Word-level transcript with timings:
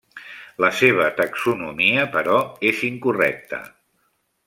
La 0.63 0.69
seva 0.77 1.09
taxonomia, 1.19 2.07
però, 2.17 2.41
és 2.73 2.83
incorrecta. 2.91 3.65